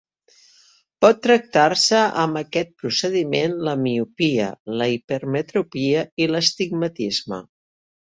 [1.03, 7.45] Pot tractar-se amb aquest procediment la miopia, la hipermetropia i l'astigmatisme.